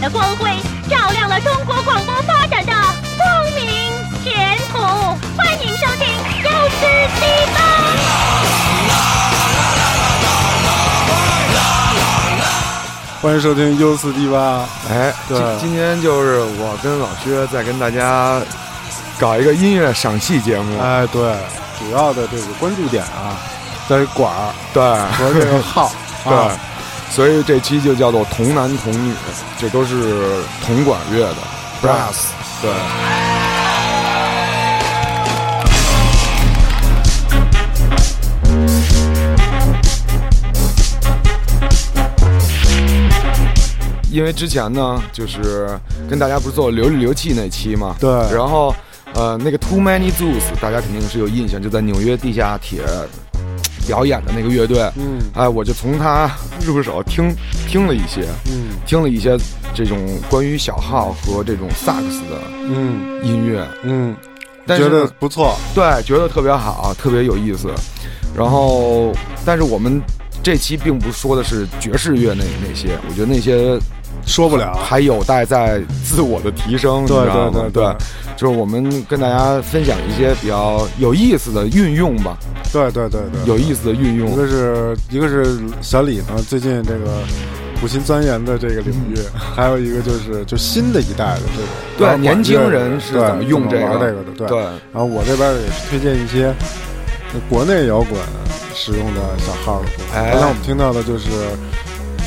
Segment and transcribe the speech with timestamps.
[0.00, 0.50] 的光辉，
[0.88, 2.72] 照亮了中国广播发展的
[3.18, 3.92] 光明
[4.24, 4.78] 前途。
[5.36, 6.06] 欢迎收听
[6.42, 6.86] 《优思
[7.20, 7.60] 地方》。
[13.20, 14.64] 欢迎收听 U 四 D 八。
[14.88, 18.40] 哎，对今今天就是我跟老薛在跟大家
[19.18, 20.80] 搞一个音乐赏析节目。
[20.80, 21.34] 哎，对，
[21.78, 23.36] 主要的这个关注点啊，
[23.86, 24.82] 在于管儿对，
[25.18, 25.92] 和这个号。
[26.24, 26.50] 对啊，
[27.10, 29.12] 所以这期就叫做童男童女，
[29.58, 31.36] 这都是铜管乐的
[31.82, 32.28] brass。
[32.62, 32.70] 对，
[44.10, 45.68] 因为之前呢，就是
[46.08, 48.74] 跟大家不是做流里流气那期嘛，对然后
[49.14, 52.82] 呃，那个 Too Many Zoos 大家肯定是有印象，就在纽约地下铁
[53.90, 55.18] 表演的那个乐队，嗯。
[55.34, 56.30] 哎，我就从他
[56.64, 57.34] 入手听
[57.66, 58.68] 听了一些，嗯。
[58.86, 59.36] 听了一些
[59.74, 63.18] 这种关于小号和这种萨克斯的嗯。
[63.24, 64.20] 音乐，嗯，觉
[64.64, 65.56] 但是不错。
[65.74, 67.68] 对，觉得特别好，特别有意思。
[68.32, 69.12] 然后，
[69.44, 70.00] 但是我们
[70.40, 73.76] 这期并不说的是爵士乐那那些，我觉得那些
[74.26, 74.74] 说不了。
[74.74, 77.96] 还有待在自我的提升，对对对对。
[78.36, 82.38] 就是我们跟大家分享一些比较有意思的运用吧，
[82.72, 84.32] 对对对对，有意思的运用。
[84.32, 84.34] 一。
[84.34, 87.22] 个是一个是小李呢，最近这个
[87.78, 93.84] 苦心钻研的这个领域，还有一个就是就新的一代的这种对年轻人是怎么用这个？
[93.84, 94.48] 玩这个的，对。
[94.48, 96.50] 对，然后我这边也是推荐一些
[97.50, 98.18] 国内摇滚
[98.74, 100.02] 使用的小号的歌。
[100.14, 100.30] 哎。
[100.32, 101.44] 刚才我们听到的就是这个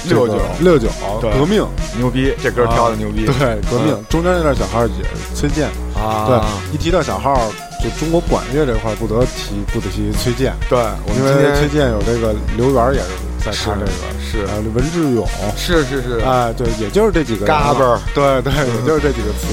[0.05, 0.89] 六九六九
[1.21, 1.65] 革命，
[1.97, 3.25] 牛逼，这歌挑的牛逼。
[3.25, 3.33] 对
[3.69, 3.95] 革命。
[4.09, 7.51] 中间那段小号也是崔健，啊，对，一提到小号，
[7.81, 13.07] 就中国管乐这块不得提不得提崔健，对，我们因今天为崔健有这个刘源也是
[13.43, 15.27] 在唱这个，是还有文志勇。
[15.57, 17.99] 是是是，哎，对，也就是这几个人嘎嘣儿。
[18.13, 19.47] 对对，也就是这几个词。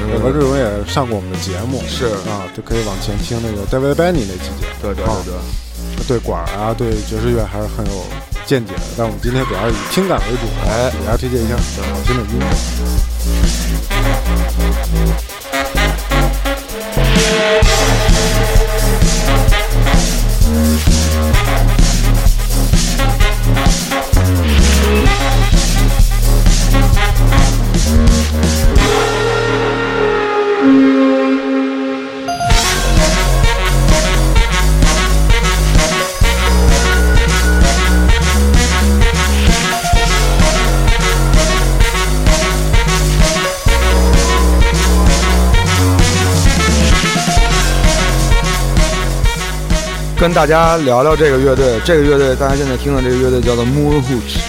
[0.00, 0.22] 嗯。
[0.22, 2.06] 文志勇也上过我们的节目，是。
[2.28, 4.74] 啊，就可以往前听那个 David Benny 那期节目。
[4.82, 6.18] 对对对，对。
[6.20, 7.92] 管啊，对爵士乐还是很有
[8.46, 8.72] 见解。
[8.96, 12.46] 但我们今天主要以听感为主，来给大家推荐一下好听的音乐。
[50.26, 51.80] 跟大家聊聊这个乐队。
[51.84, 54.40] 这个乐队，大家现在听的这个乐队叫做 Moon Hooch，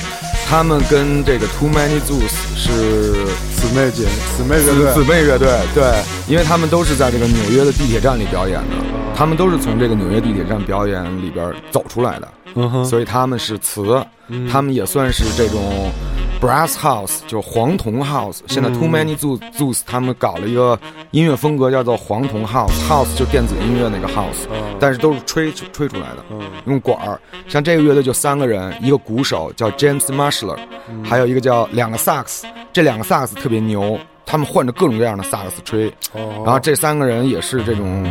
[0.49, 3.13] 他们跟这个 Too Many Zoos 是
[3.53, 5.83] 姊妹姐姊妹乐队，姊妹乐队，对，
[6.27, 8.75] 因为他们都是在这个纽约的地铁站里表演的，
[9.15, 14.03] 他们都是从这个纽约地铁站表演里边走出来的，嗯哼，所以他们是词，
[14.51, 15.91] 他们也算是这种
[16.39, 18.39] brass house，就是黄铜 house。
[18.47, 20.79] 现在 Too Many Zoos Zoos 他们搞了一个
[21.11, 24.47] 音乐风格叫做黄铜 house，house 就电子音乐那个 house，
[24.79, 26.23] 但是都是吹吹出来的，
[26.65, 27.19] 用管儿。
[27.47, 30.57] 像这个乐队就三个人，一个鼓手叫 James Marshall，
[31.03, 33.99] 还有一个叫两个萨克斯，这两个萨克斯特别牛。
[34.29, 36.43] 他们换着各种各样的萨克斯吹，哦。
[36.43, 38.05] 然后这三个人也是这种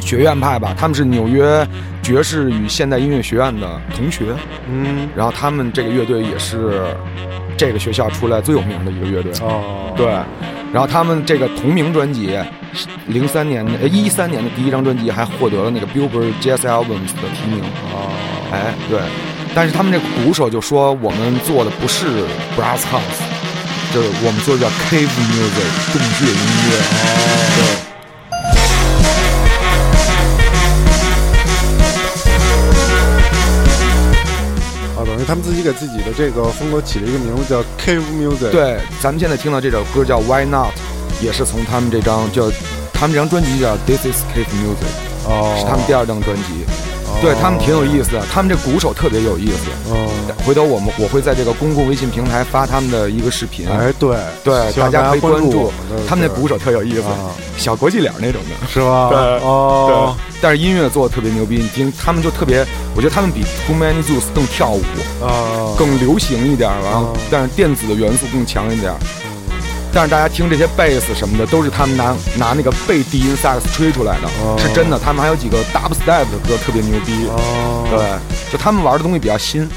[0.00, 1.66] 学院派吧，他们是纽约
[2.04, 4.26] 爵士与现代音乐学院的同学，
[4.68, 6.84] 嗯，然后他们这个乐队也是
[7.60, 9.30] 这个学校出来最有名的一个乐队。
[9.42, 10.06] 哦，对，
[10.72, 12.34] 然后他们这个同名专辑，
[13.06, 17.60] 零三年的呃一三年的第一张专辑还获得了那个 Billboard Jazz Albums 的提名。
[17.92, 18.08] 哦，
[18.50, 18.98] 哎，对，
[19.54, 22.06] 但是他们这个鼓手就说我们做的不是
[22.56, 23.20] brass house，
[23.92, 26.78] 就是我们做的叫 cave music 洞穴音乐。
[26.80, 27.89] 哦，对。
[35.30, 40.72] 他们自己给自己的这个风格起了一个名字叫 Cave Music。，对，咱们现在听到这首歌叫 Why Not，
[41.22, 42.50] 也是从他们这张叫
[42.92, 46.66] 他们这张专辑叫 This Is Cave Music，哦，是他们第二张专辑。
[47.20, 49.68] 对他们挺有意思的，他们这鼓手特别有意思。
[49.92, 50.08] 嗯，
[50.44, 55.72] 回头我们我会在这个公共微信平台发他们的一个视频，哎，对对，大家可以关关注。
[56.08, 58.66] 他们那鼓手特有意思啊，小国际脸那种的。
[58.68, 59.08] 是吧？
[59.10, 62.64] 对哦，对，但是音乐做的特别牛逼，你听他们就特别，
[62.94, 64.82] 我觉得他们比 Too Many Zoos 更跳舞，
[65.22, 68.92] 啊，更流行一点，然后哦但是电子的元素更强一点。
[69.92, 74.98] 但是大家听这些贝斯什么的，都是他们拿拿那个贝低音萨克斯吹出来的，哦是真的。
[74.98, 77.98] 他们还有几个 dubstep 的歌特别牛逼，哦，对，
[78.52, 79.68] 就他们玩的东西比较新，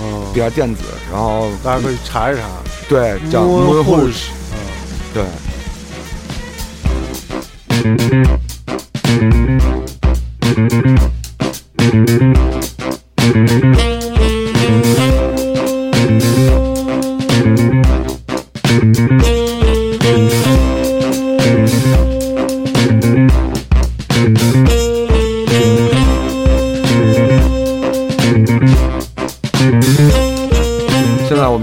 [0.00, 2.42] 嗯，比较电子，然后大家可以查一查。
[2.88, 4.30] 对，叫 Moon Moon Hood，Rouge，
[5.14, 5.24] 对。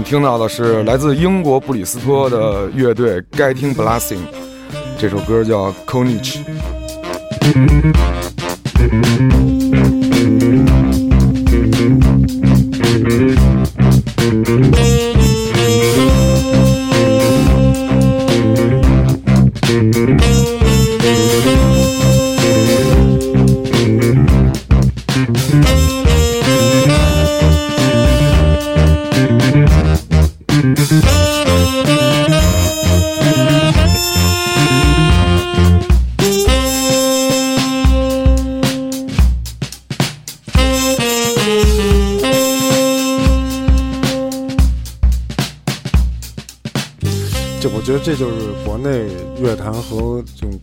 [0.08, 4.20] 听到的是来自英国布里斯托的乐队 Getting Blessing，
[4.96, 6.38] 这首歌叫《Konich》。
[7.42, 8.27] 这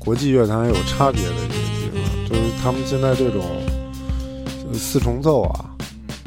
[0.06, 3.44] 国际乐坛有差别的一个地方，就是他们现在这种
[4.72, 5.66] 呃四重奏啊，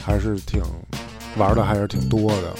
[0.04, 0.60] 还是挺
[1.36, 2.52] 玩的，还是挺多的，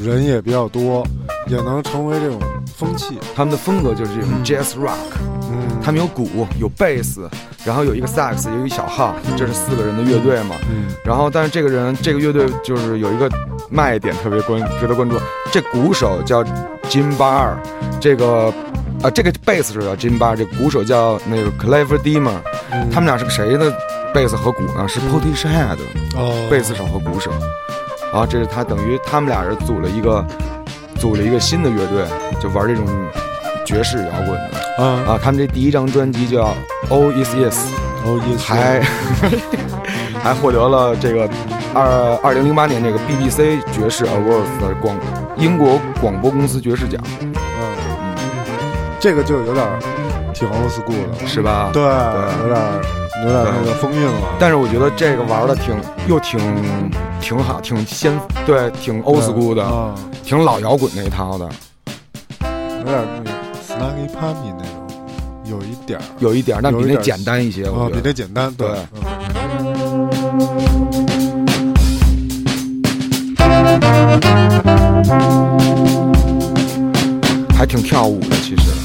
[0.00, 1.04] 人也比较多，
[1.48, 2.38] 也能成为这种
[2.76, 3.18] 风气。
[3.34, 5.18] 他们的风格就是这种 Jazz Rock，
[5.50, 7.28] 嗯，他们有鼓，有贝斯，
[7.64, 10.54] 然后有一个萨克斯，有一小号，这是四个人的乐队嘛。
[10.70, 13.28] 嗯然后，但是这个人，这个乐队就是有一个
[13.68, 15.18] 卖点特别关值得关注，
[15.50, 16.44] 这鼓手叫
[16.88, 17.60] 金巴尔，
[18.00, 18.54] 这个
[19.02, 22.36] 啊，这个贝斯手叫金巴尔，这鼓手叫那个 Clever Dimmer，
[22.70, 22.88] 嗯。
[22.90, 23.72] 他们俩是谁的
[24.14, 24.86] 贝斯和鼓呢？
[24.86, 25.76] 是 Portishead
[26.14, 26.46] 哦。
[26.48, 27.32] 贝斯手和鼓手。
[28.12, 30.24] 啊，这是他等于他们俩人组了一个
[30.96, 32.04] 组了一个新的乐队，
[32.40, 32.86] 就玩这种
[33.64, 34.84] 爵士摇滚的。
[34.84, 36.54] 啊啊，他们这第一张专辑叫
[36.88, 37.50] 《All Is Yes》，
[38.04, 38.80] 哦也还
[40.22, 41.28] 还获得了这个
[41.74, 44.96] 二二零零八年这个 BBC 爵士 Awards 的广
[45.36, 47.32] 英国广播公司爵士奖，嗯，
[49.02, 49.66] 这个就有点
[50.32, 51.70] 挺 old school 的，是吧？
[51.72, 51.88] 对，有
[52.48, 52.56] 点
[53.24, 54.36] 有点那个风韵了。
[54.38, 55.74] 但是我觉得这个玩的挺
[56.06, 56.38] 又挺
[57.20, 58.16] 挺好，挺先
[58.46, 61.48] 对，挺 old school 的，啊，挺老摇滚那一套的，
[62.78, 63.30] 有点那个
[63.66, 64.86] Snuggy Puppy 那种，
[65.46, 68.02] 有一点儿有一点，但比那简单一些，我觉得。
[68.02, 68.78] 这简单，对对。
[68.94, 69.12] 嗯
[77.58, 78.81] 还挺跳舞的，其实。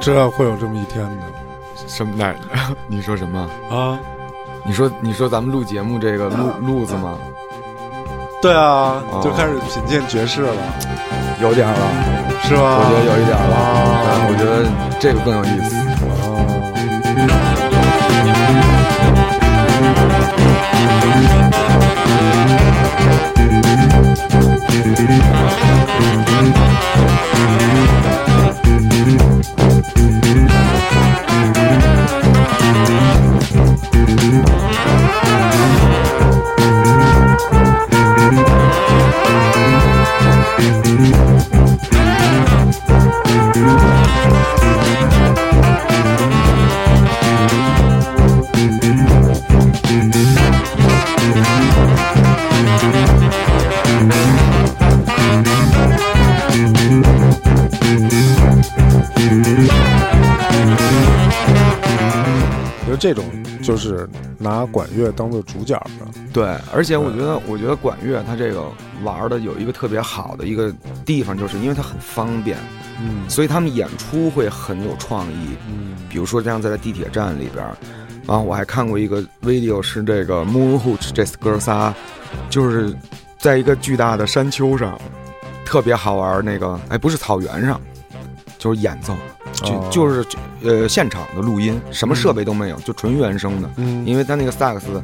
[0.00, 1.26] 知道会有这么一天的
[1.86, 2.34] 什么哪？
[2.88, 3.48] 你说什么？
[3.70, 3.98] 啊。
[4.64, 7.18] 你说你说咱们录节目这个路路子吗？
[8.42, 10.52] 对啊哦，就开始品鉴爵士了，
[11.40, 11.76] 有点了，
[12.42, 12.78] 是吧？
[12.78, 14.26] 我觉得有一点了。
[14.28, 15.79] 我觉得这个更有意思。
[63.00, 63.24] 这种
[63.62, 68.62] 就是拿管乐当做主角的，对，而且我觉得，我觉得管乐它这个
[69.02, 70.72] 玩的有一个特别好的一个
[71.04, 72.58] 地方，就是因为它很方便，
[73.00, 75.56] 嗯所以他们演出会很有创意。
[75.66, 77.76] 嗯比如说，像在地铁站里边儿，
[78.26, 81.94] 然后我还看过一个 video，是这个 Moon Hooch 这哥仨，
[82.50, 82.92] 就是
[83.38, 85.00] 在一个巨大的山丘上，
[85.64, 86.44] 特别好玩。
[86.44, 87.80] 那个哎，不是草原上，
[88.58, 89.16] 就是演奏，
[89.52, 90.24] 就、哦就是
[90.62, 93.70] 呃现场的录音，什么设备都没有，就纯原声的。
[93.76, 95.02] 嗯因为他那个萨克斯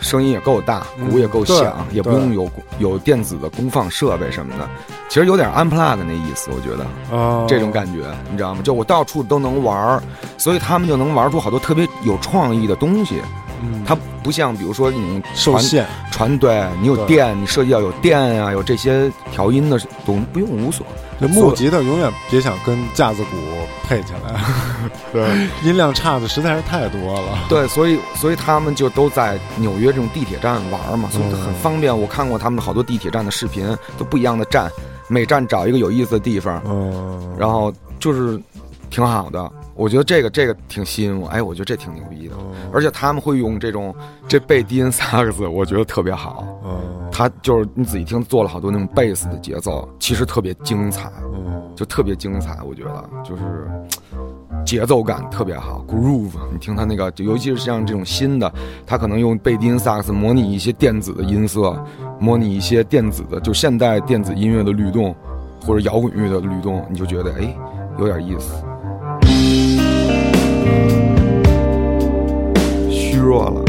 [0.00, 4.68] 声音也够大，嗯鼓也够响，也不用有有电子的功放设备什么的，
[5.08, 7.16] 其实有点 unplug 那意思，我觉得。
[7.16, 8.60] 啊这种感觉，你知道吗？
[8.62, 10.00] 就我到处都能玩，
[10.36, 13.20] 所以他们就能玩出好多特别有创意的东西。
[13.62, 20.86] 嗯，它不像比如说那种受限，传对你有电，你设计要有电啊，有这些调音的东不用无所。
[21.20, 23.36] 这木吉他永远别想跟架子鼓
[23.88, 24.40] 配起来，
[25.12, 27.36] 对音量差的实在是太多了。
[27.48, 31.98] 对，所以所以他们就都在纽约这种地铁站玩嘛，所以很方便。
[31.98, 33.66] 我看过他们好多地铁站的视频，
[33.98, 34.70] 都不一样的站，
[35.08, 38.40] 每站找一个有意思的地方，嗯，然后就是
[38.90, 39.50] 挺好的。
[39.74, 42.34] 我觉得这个这个挺吸引我，哎，我觉得这挺牛逼的。
[42.38, 43.94] 嗯而且他们会用这种
[44.26, 46.44] 这贝低音萨克斯，我觉得特别好。
[46.64, 52.58] 嗯他就是你仔细听，做了好多那种贝斯的节奏，其实特别精彩，嗯就特别精彩。
[52.62, 53.42] 我觉得就是
[54.64, 56.36] 节奏感特别好，groove。
[56.52, 58.52] 你听他那个，就尤其是像这种新的，
[58.86, 61.82] 他可能用贝低音萨克斯模拟一些电子的音色，
[62.20, 65.14] 模拟一些电子的，就现代电子音乐的律动，
[65.64, 67.56] 或者摇滚乐的律动，你就觉得哎
[67.98, 68.62] 有点意思。
[72.90, 73.64] 虚弱了。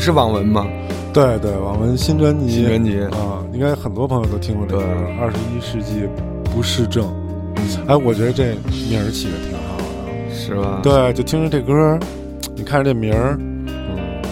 [0.00, 0.66] 是网文吗？
[1.12, 6.08] 对对，网文新专辑，新专辑啊，应该很多朋友都听过这个对《二十一世纪
[6.44, 7.04] 不适症》。
[7.88, 8.54] 哎，我觉得这
[8.88, 9.84] 名儿起的挺好的。
[10.32, 10.78] 是吧？
[10.80, 11.98] 对，就听着这歌儿，
[12.54, 13.36] 你看着这名儿，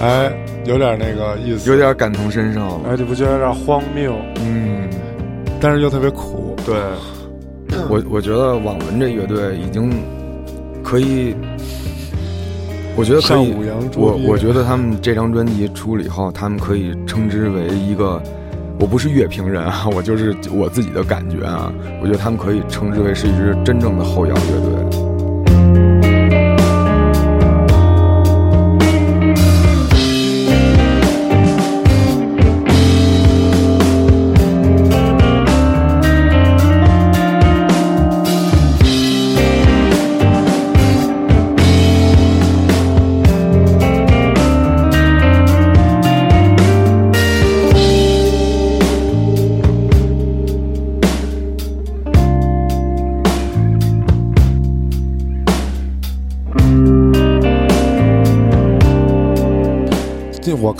[0.00, 0.32] 哎，
[0.64, 2.80] 有点那个意思，有，点感同身受。
[2.88, 4.14] 哎，你不觉得有点荒谬，
[4.44, 4.88] 嗯，
[5.60, 6.54] 但是又特别苦？
[6.64, 6.76] 对，
[7.90, 9.90] 我我觉得网文这乐队已经
[10.84, 11.34] 可以，
[12.94, 13.52] 我觉得可以
[13.96, 18.22] 我我觉得他们这张专辑出了以后，他们可以称之为一个。
[18.78, 21.72] 我不是乐评人啊， 我就是我自己的感觉啊。
[22.00, 24.40] 我觉得他们可以称之为是一支真正的后摇乐
[24.90, 25.05] 队。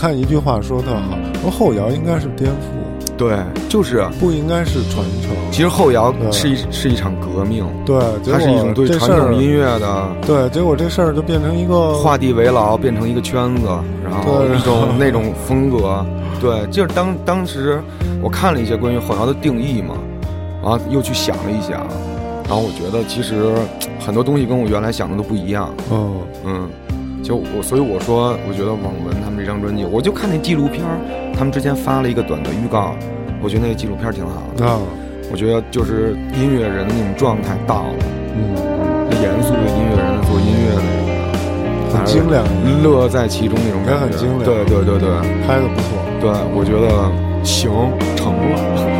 [0.07, 3.37] 看一句话说特好，说后摇应该是颠覆，对，
[3.69, 5.35] 就是，不应该是传承。
[5.51, 6.31] 其实后摇对。
[6.31, 13.67] 是一是一场革命，对，结果它是一种对这事儿传统音乐的对，结果这事儿就变成一个画地为牢，变成一个圈子，
[14.05, 14.57] 然后对。
[14.57, 16.07] 一种 那种风格，
[16.41, 17.83] 对，就是当当时
[18.23, 19.97] 我看了一些关于后摇的定义嘛，
[20.63, 21.85] 然后又去想了一想，
[22.45, 23.53] 然后我觉得其实
[23.99, 26.69] 很多东西跟我原来想的都不一样，嗯嗯，
[27.27, 30.95] 就我所以我说，我觉得网文他们这张专辑，我就看那纪录片儿，
[31.37, 32.95] 他们之前发了一个短的预告，
[33.43, 34.79] 我觉得那个纪录片儿挺好的，啊
[35.33, 37.99] 我觉得就是音乐人的那种状态到了，
[38.31, 40.83] 嗯，严肃的音乐人做音乐的
[41.91, 42.47] 那很精良，
[42.85, 45.11] 乐在其中那种感觉，很精良对对对对
[45.43, 45.99] 拍的不错。
[46.21, 47.11] 对，我觉得
[47.43, 47.69] 行
[48.15, 48.96] 成了。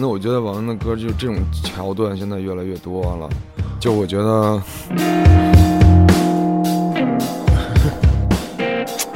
[0.00, 3.28] 你看网文的，我觉得王文的歌就这种桥段现在越来越多了，
[3.78, 4.62] 就我觉得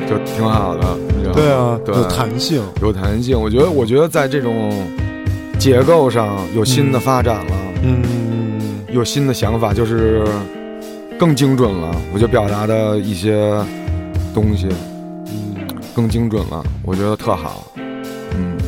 [0.06, 0.84] 就挺好的，
[1.16, 1.34] 你知道吗？
[1.34, 2.62] 对啊，对有弹性。
[2.82, 3.40] 有弹性。
[3.40, 4.70] 我觉得，我觉得在这种
[5.58, 10.22] 结构上有新的发展了，嗯，有新的想法，就是
[11.18, 11.96] 更精准了。
[12.12, 13.50] 我就表达的一些
[14.34, 14.68] 东西
[15.26, 15.56] 嗯，
[15.94, 17.72] 更精准了，我觉得特好。
[17.76, 18.58] 嗯，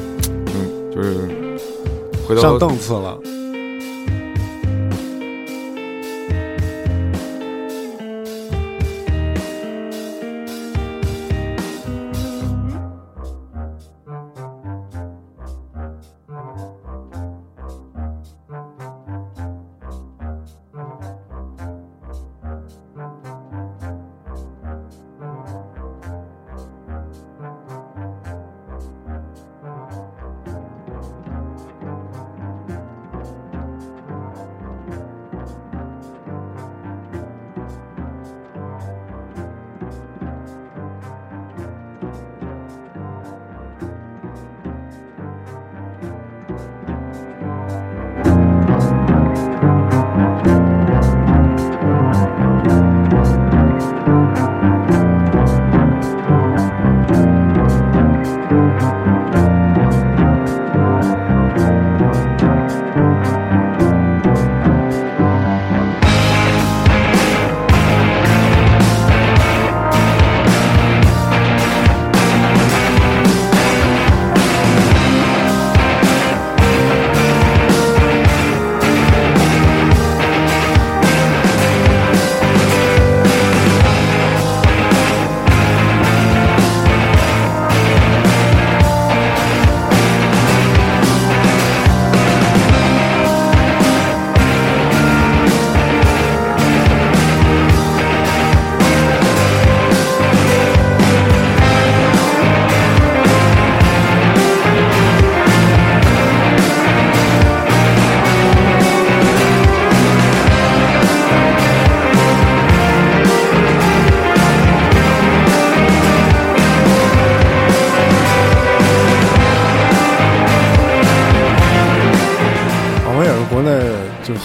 [0.46, 1.28] 嗯，就是
[2.26, 3.35] 回头上档次了。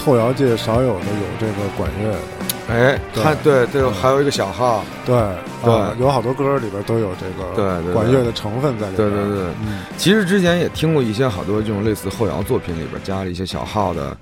[0.03, 2.19] 后摇界少有的有这个管乐的。
[2.69, 5.15] 哎，对他对对，还有一个小号，对
[5.63, 9.09] 对啊有好多歌里边都有这个对管乐的成分在里边。
[9.09, 9.43] 对对对。
[9.65, 14.15] 嗯，其实之前也听过一些好多这种类似后摇作品里边加了一些小号的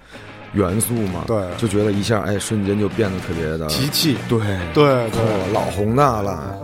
[0.53, 4.17] 元素嘛，对就觉得一下哎瞬间就变得特别的提气。
[4.27, 4.39] 对
[4.73, 5.07] 对
[5.53, 6.57] 老宏大了。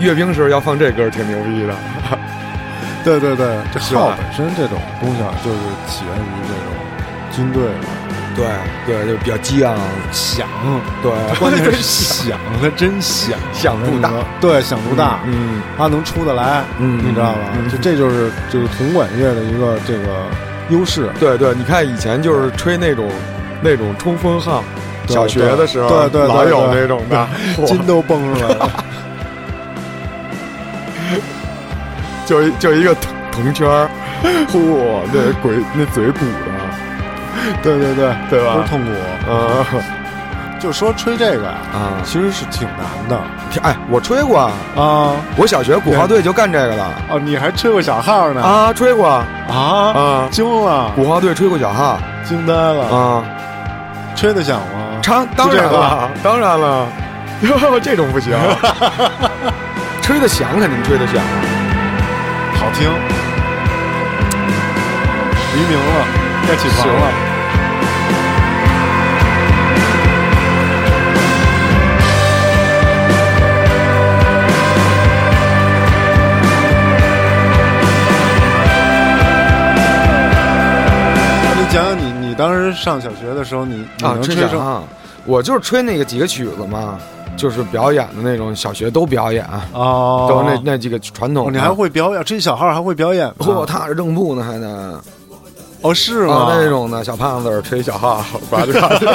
[0.00, 1.74] 阅兵时候要放这歌挺牛逼的，
[3.04, 5.58] 对对对，这号本身这种东西啊就是
[5.88, 6.72] 起源于这种
[7.32, 7.98] 军队的
[8.36, 8.46] 对
[8.86, 9.76] 对，就比较激昂，
[10.12, 10.46] 响，
[11.02, 17.38] 对， 关键是响，它真响，响度大，对，响度大，嗯，它能出得来，嗯你知道吧？
[17.58, 20.26] 嗯就这就是就是铜管乐的一个这个
[20.68, 21.10] 优势。
[21.18, 23.10] 对对，你看以前就是吹那种
[23.60, 24.62] 那种冲锋号，
[25.08, 27.28] 小学的时候对对对老有对那种的，
[27.66, 28.70] 筋都崩出来了，
[32.28, 33.88] 就一就一个铜铜圈儿，
[34.52, 36.50] 嚯，那鬼那嘴鼓的，
[37.62, 38.54] 对对对，对吧？
[38.56, 39.32] 都是痛苦。
[39.32, 39.66] 啊
[40.60, 42.02] 就说吹这个呀，啊！
[42.04, 43.16] 其实是挺难的。
[43.62, 44.40] 哎，我吹过，
[44.76, 45.14] 啊。
[45.36, 48.42] 我小学鼓号队就干这个的哦，你还吹过小号呢？
[48.42, 49.24] 啊，吹过啊。
[49.48, 51.96] 啊，惊了，鼓号队吹过小号。
[52.24, 53.24] 惊呆了，啊，
[54.16, 54.98] 吹得响吗？
[55.00, 56.88] 唱当然了，当然了，
[57.42, 58.36] 哟，这种不行，
[60.02, 61.22] 吹得响肯定吹得响，
[62.68, 62.86] 好听。
[65.54, 66.06] 黎明了，
[66.46, 67.02] 该起床了。
[81.42, 84.84] 那你讲讲你，你当时上小学的时候，你你啊，能吹成吹小号，
[85.24, 86.98] 我就是吹那个几个曲子嘛，
[87.38, 91.46] 就是表演的那种，小学都表演，哦，都那那几个传统。
[91.46, 92.22] 哦你还会表演？
[92.24, 93.34] 吹小号还会表演呢？
[93.38, 95.00] 嚯，踏着正步呢，还能，
[95.82, 96.52] 哦，是啊吗？
[96.54, 99.06] 那种的小胖子吹小号，呱唧呱唧。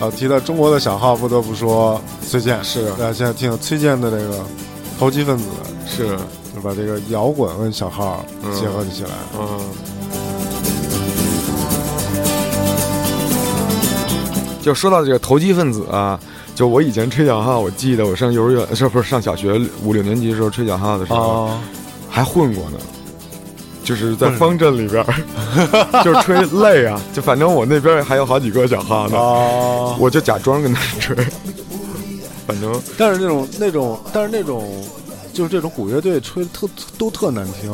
[0.04, 4.38] 啊，提到中国的小号，不得不说崔健是大家，现在听崔健的这个
[4.98, 5.44] 投机分子，
[5.86, 6.16] 是，
[6.54, 9.10] 就把这个摇滚跟小号嗯结合起来。
[9.38, 9.60] 嗯。
[14.60, 16.18] 就说到这个投机分子啊，
[16.54, 21.60] 就我以前吹小号，我记得我上幼儿园，是不是上小学五六年级的时候吹小号的时候，哦，
[22.08, 22.78] 还混过呢，
[23.82, 25.14] 就是在方阵里边儿，
[26.04, 31.16] 就是吹累啊，就反正我那边还有好几个小号呢，哦，我就假装跟他吹，
[32.46, 34.68] 反正但是那种那种，但是那种，
[35.32, 36.68] 就是这种鼓乐队吹特
[36.98, 37.72] 都特难听，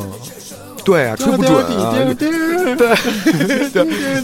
[0.87, 2.95] 对啊，吹不准啊，对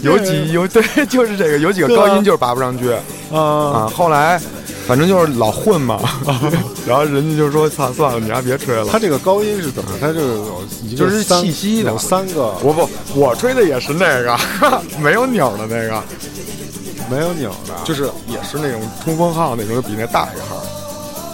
[0.02, 2.90] 有几有对，就是这个，有几个高音就是拔不上去
[3.30, 3.92] 啊，啊。
[3.94, 4.40] 后来
[4.86, 6.00] 反正就是老混嘛，
[6.88, 8.86] 然后人家就说：“操，算了，你还别吹了。
[8.90, 9.90] 他这个高音是怎么？
[10.00, 10.62] 他这个有
[10.96, 14.34] 就是气息的有三个”我不，我吹的也是那个，
[15.02, 16.02] 没有钮的那个，
[17.10, 20.56] 没有钮的，就是也是那种冲锋号那种，比那大一号。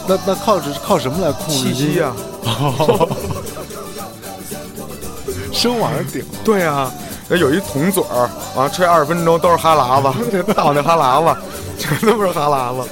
[0.08, 2.12] 那那靠是靠什么来控制气息啊，
[5.60, 6.90] 声往上顶，对啊，
[7.28, 11.40] 那有一铜嘴儿，完了吹二十分钟都是哈喇子， 倒那哈喇子，
[11.78, 12.88] 全都是哈喇子。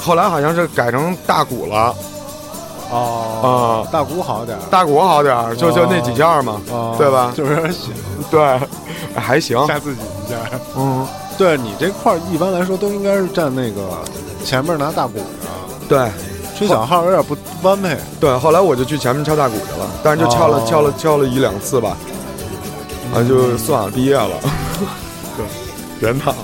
[0.00, 1.94] 后来好像是改成大鼓了，
[2.90, 3.92] 哦，啊。
[3.92, 7.32] 大鼓好点儿，大鼓好点儿，就就那几下嘛，哦对吧？
[7.36, 7.90] 就是有点响，
[8.30, 8.60] 对，
[9.14, 10.36] 还行，吓自己一下。
[10.76, 13.82] 嗯，对你这块儿一般来说都应该是站那个
[14.44, 15.24] 前面拿大鼓的，
[15.88, 15.98] 对
[16.58, 17.96] 吹小号有点不般配。
[18.18, 18.36] 对。
[18.38, 21.96] 后来我就去前面敲大鼓去了，但是就敲了、哦敲了敲了一两次吧，
[23.14, 24.30] 啊，就算了，毕业了，
[25.36, 25.46] 对，
[26.00, 26.36] 别闹了。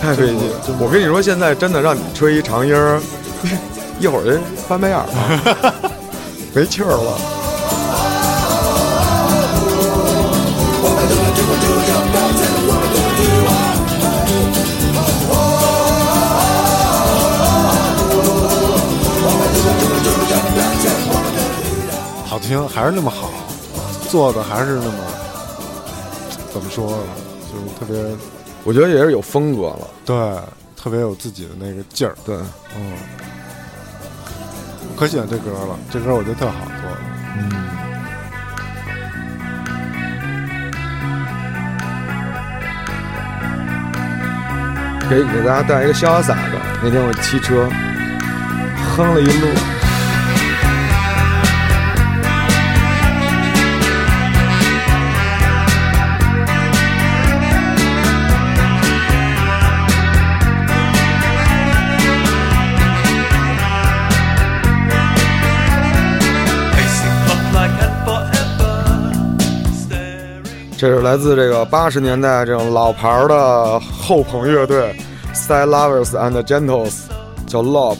[0.00, 0.38] 太费劲！
[0.78, 3.00] 我跟你说，现在真的让你吹一长音儿，
[3.98, 5.74] 一会儿人翻白眼儿了，
[6.54, 7.35] 没气儿了。
[22.46, 23.30] 听还是那么好，
[24.08, 24.94] 做的还是那么
[26.52, 27.02] 怎么说呢？
[27.52, 28.16] 就是特别
[28.62, 30.16] 我觉得也是有风格了，对，
[30.80, 32.14] 特别有自己的那个劲儿。
[32.24, 32.36] 对，
[32.76, 32.92] 嗯，
[34.96, 36.98] 可喜欢这歌了，这歌我觉得特好做的。
[37.36, 37.50] 嗯。
[45.08, 46.60] 给给大家带一个潇洒的。
[46.82, 47.68] 那天我骑车，
[48.96, 49.48] 哼了一路。
[70.78, 74.94] 这是来自这个八十年代这种老牌的后朋乐队
[75.32, 77.04] ，Style Lovers and Gentles，
[77.46, 77.96] 叫 Lop。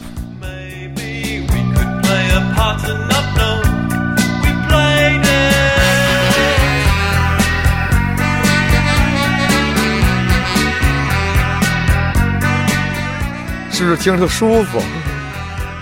[13.73, 14.79] 是不是听着特舒服，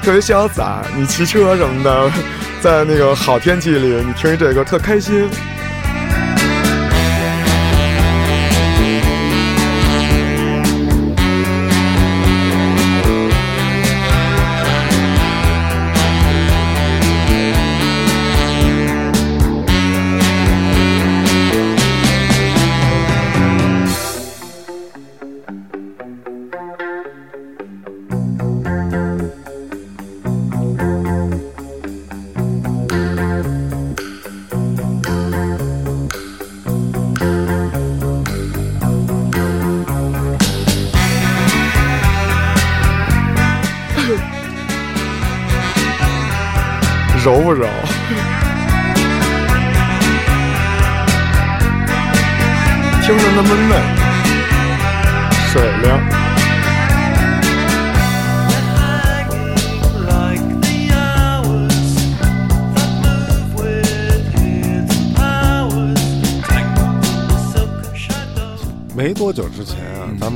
[0.00, 0.82] 特别潇洒？
[0.96, 2.10] 你骑车什么的，
[2.60, 5.28] 在那个好天气里，你听这歌特开心。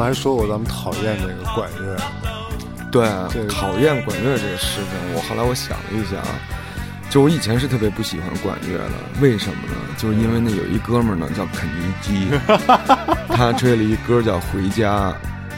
[0.09, 1.95] 还说过咱们讨厌这个管乐。
[2.91, 6.41] 对，这个讨厌管乐这个事情，我后来我想了一下啊，
[7.11, 9.75] 就我以前是特别不喜欢管乐的，为什么呢？
[9.99, 12.31] 就是因为那有一哥们儿呢叫肯尼基，
[13.29, 15.11] 他吹了一歌叫《回家》，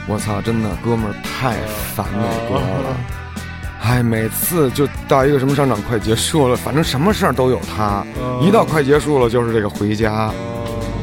[0.08, 1.54] 我操，真的哥们儿太
[1.94, 2.96] 烦那歌了。
[3.80, 8.04] 哎，每次就到一个什么商场快结束了，反正什么事儿都有他，
[8.42, 10.32] 一到快结束了就是这个回家，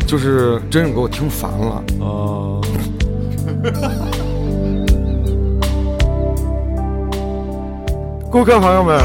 [0.06, 1.84] 就是真是给我听烦了。
[2.02, 2.62] 哦，
[8.30, 9.00] 顾客朋友们，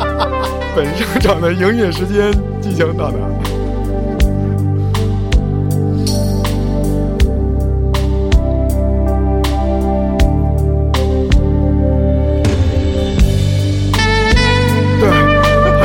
[0.76, 3.16] 本商场的营业时间即将到达。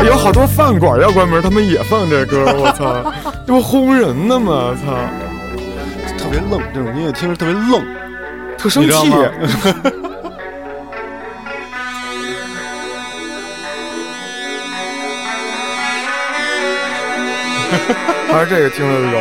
[0.06, 3.12] 有好多饭馆要关门，他们也放这歌， 我操，
[3.46, 4.76] 这不轰人呢吗？
[4.86, 4.94] 操，
[6.16, 7.84] 特别愣，这种音乐听着特别愣。
[8.66, 9.10] 特生气。
[9.10, 9.18] 吗
[18.28, 19.20] 还是这个听着柔。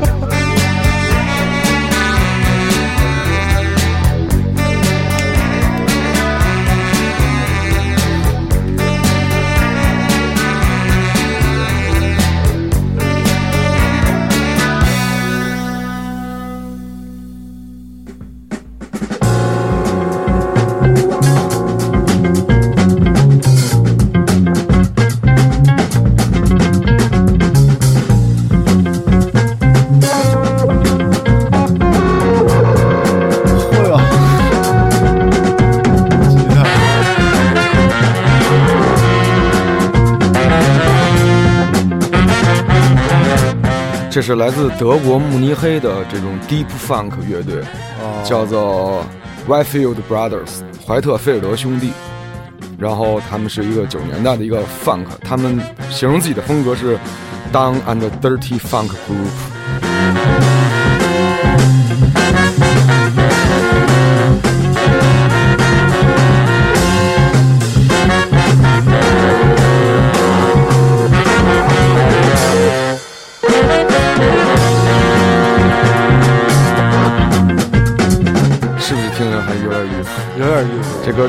[44.14, 47.60] 这是来自德国慕尼黑的这种 Deep Funk 乐队，
[48.00, 49.04] 哦叫做
[49.48, 51.90] Whitefield Brothers 怀特菲尔德兄弟。
[52.78, 56.96] 然后他们是一个九十年代的一个 funk，他们形容自己的风格是
[57.52, 59.53] Down and Dirty Funk Group。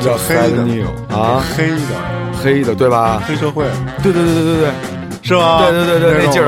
[0.06, 0.62] 叫黑的
[1.16, 1.76] 啊，黑的
[2.42, 3.20] 黑的对吧？
[3.26, 3.64] 黑社会
[4.02, 4.70] 对对对对对对。
[5.22, 5.58] 是吧？
[5.60, 6.46] 对对对对，那劲儿。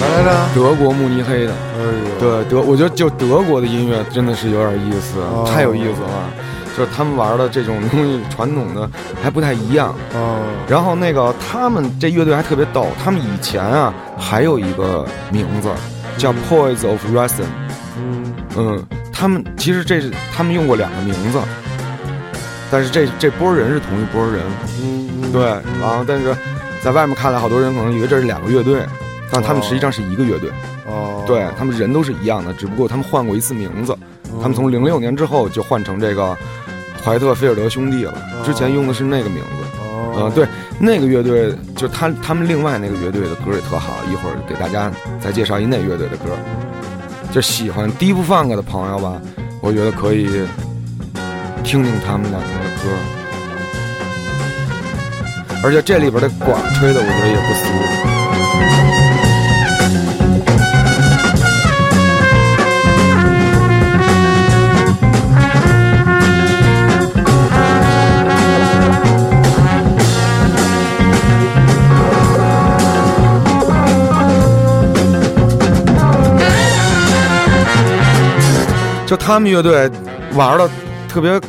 [0.00, 0.30] 哪来着？
[0.54, 1.52] 德国慕尼黑的。
[1.52, 6.08] 哎呦，对德，我觉得就德国的音乐真的是有点意思，哦太有意思了。
[6.78, 8.88] 就是他们玩的这种东西，传统的
[9.20, 9.92] 还不太一样。
[10.14, 10.38] 哦，
[10.68, 15.68] 然后那个他们这乐队还特别逗，他们以前啊还有一个名字
[16.16, 17.42] 叫 Poise of Resin。
[17.98, 21.40] 嗯嗯，他们其实这是他们用过两个名字，
[22.70, 24.40] 但是这这波人是同一波人。
[24.80, 25.42] 嗯嗯，对，
[25.80, 26.32] 然后但是
[26.80, 28.82] 在外面看来，好多人可能以为这是两个乐队，
[29.32, 30.48] 但他们实际上是一个乐队。
[30.86, 33.96] 哦，对他们人都是一样的，只不过他们换过一次名字。
[34.40, 36.36] 他们从零六年之后就换成这个
[37.08, 38.12] 怀特菲尔德兄弟了，
[38.44, 39.64] 之前用的是那个名字。
[40.20, 40.46] 啊，嗯，对，
[40.78, 46.24] 那个乐队就他他们另外那个乐队的歌也特好，一会儿给大家再介绍一那乐队的歌。
[47.32, 49.18] 就喜欢 Deep Funk 的朋友吧，
[49.62, 50.26] 我觉得可以
[51.64, 52.90] 听听他们两个的歌，
[55.64, 58.17] 而且这里边的管吹的我觉得也不俗。
[79.08, 79.90] 就他们乐队
[80.34, 80.68] 玩的
[81.08, 81.40] 特别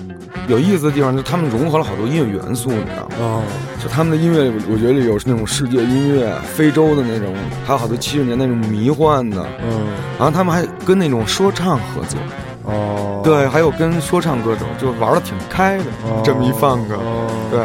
[0.48, 3.16] 有意思的地方，就他们融合了好多音乐元素，你知道吗？
[3.20, 3.44] 哦，
[3.84, 9.88] 就他们的音乐里，我觉得有那种世界音乐、非洲的那种，还有好多七十年代那种迷幻的，嗯。
[10.18, 12.18] 然后他们还跟那种说唱合作，
[12.64, 17.28] 哦，对，还有跟说唱歌手就玩的挺开的，哦，这么一放歌，哦。
[17.52, 17.60] 对，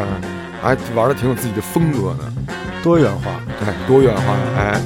[0.61, 2.53] 还玩的挺有自己的风格的，
[2.83, 3.31] 多元化，
[3.63, 4.81] 对，多元化，哎。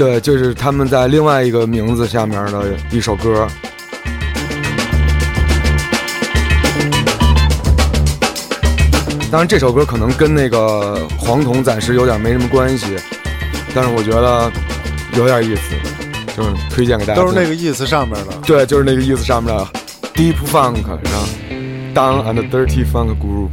[0.00, 3.46] 对，就是他们在另外一个名字下面的一首歌。
[9.30, 12.96] 当然，这首歌可能跟那个黄铜暂时有点没什么关系，
[13.74, 14.50] 但是我觉得
[15.18, 15.74] 有点意思，
[16.34, 17.20] 就是推荐给大家。
[17.20, 18.32] 都是那个意思上面的。
[18.46, 19.68] 对，就是那个意思上面的
[20.14, 21.26] Deep Funk，然后
[21.94, 23.50] Down and Dirty Funk Group。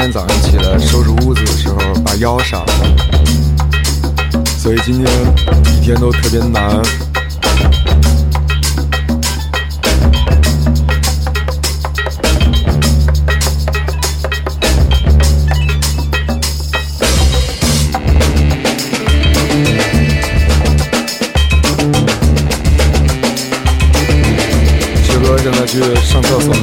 [0.00, 2.72] 今天早上起来收拾屋子的时候把腰伤了，
[4.56, 5.12] 所以今天
[5.76, 6.80] 一天都特别难。
[25.02, 26.54] 薛哥现在去上厕所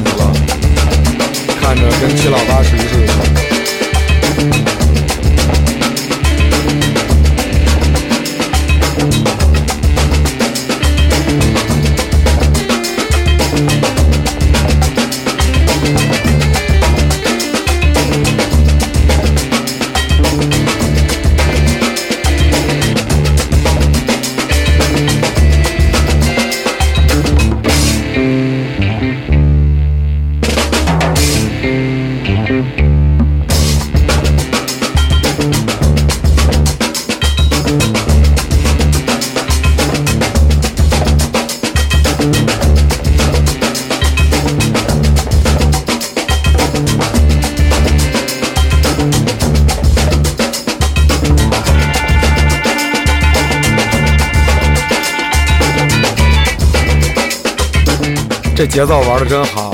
[58.76, 59.72] 节奏玩的真好，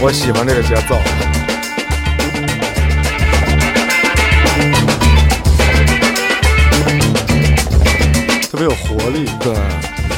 [0.00, 0.94] 我喜欢这个节奏。
[8.48, 9.28] 特别有活力。
[9.40, 9.56] 对，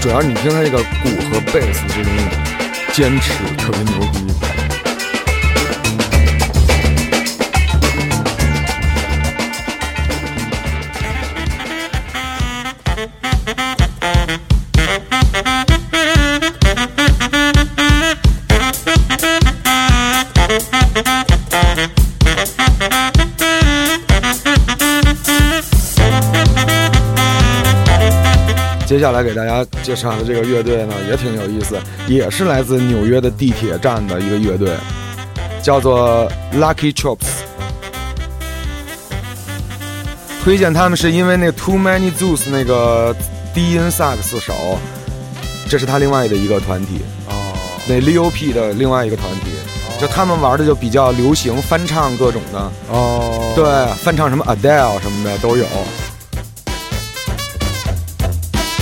[0.02, 2.12] 主要你听他这个鼓和贝斯这种
[2.92, 4.26] 坚持，特别牛逼。
[28.96, 31.78] 接下来给大家介绍的这个乐队呢，也挺有意思，
[32.08, 34.74] 也是来自纽约的地铁站的一个乐队，
[35.62, 37.26] 叫做 Lucky Chops。
[40.42, 43.14] 推荐他们是因为那 Too Many Zeus 那个
[43.52, 44.78] 低音萨克斯手，
[45.68, 47.52] 这是他另外的一个团体，哦。
[47.86, 49.50] 那 Leo P 的另外一个团体，
[50.00, 55.66] 就他们玩的就比较流行，翻唱各种的，哦，对，翻唱什么 Adele 什么的都有，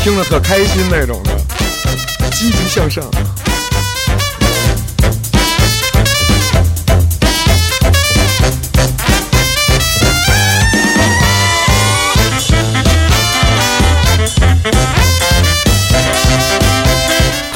[0.05, 1.35] 听着特开心那种的，
[2.33, 3.03] 积极向上。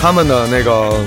[0.00, 1.04] 他们的那个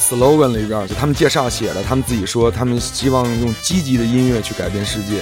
[0.00, 5.20] slogan 里边，就他们介绍写的，他们自己说，他们希望用积极的音乐去改变世界，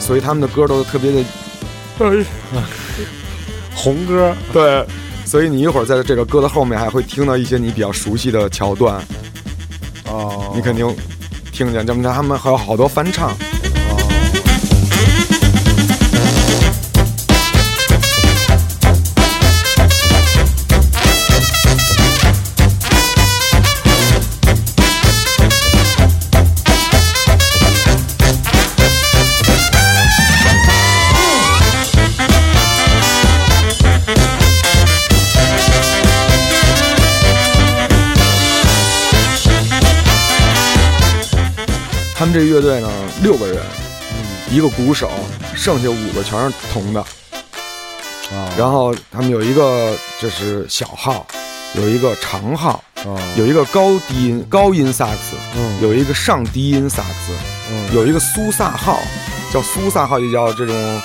[0.00, 1.22] 所以他们的歌都特别的，
[1.98, 2.24] 哎
[3.88, 4.84] 红歌，对，
[5.24, 9.02] 所以你一会儿在这个歌的后面还会听到一些你比较熟悉的桥段，
[10.04, 10.86] 哦，你肯定
[11.50, 13.34] 听见，咱们他们还有好多翻唱。
[42.18, 42.90] 他们这乐队呢，
[43.22, 43.58] 六个人，
[44.50, 45.08] 一个鼓手，
[45.54, 47.00] 剩下五个全是铜的。
[47.00, 51.24] 啊，然后他们有一个就是小号，
[51.74, 55.80] 有一个长号，哦有一个高低音高音萨克斯，嗯。
[55.80, 57.32] 有一个上低音萨克斯，
[57.70, 57.94] 嗯。
[57.94, 58.98] 有一个苏萨号，
[59.52, 61.00] 叫苏萨号，就叫这种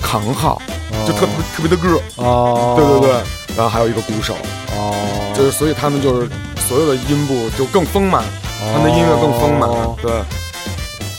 [0.00, 0.62] 扛号，
[1.06, 2.00] 就特别特别的个儿。
[2.16, 3.22] 哦，对对对，
[3.54, 4.34] 然后还有一个鼓手，
[4.74, 6.26] 哦，就是所以他们就是
[6.66, 8.24] 所有的音部就更丰满，
[8.72, 10.10] 他们的音乐更丰满哦，对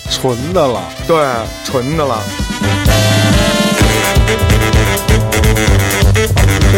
[0.10, 1.18] 纯的了，对，
[1.66, 2.18] 纯的了。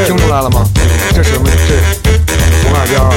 [0.06, 0.64] 听出来了吗？
[1.14, 1.50] 这什么？
[1.68, 1.76] 这
[2.64, 3.14] 红辣椒啊！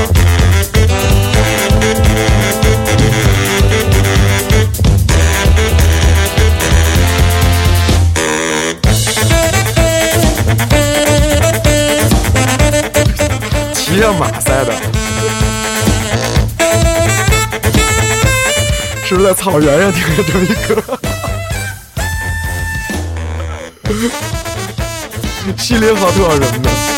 [19.13, 20.99] 是不是在草原上听着这一歌？
[25.59, 26.92] 锡林浩特什么的。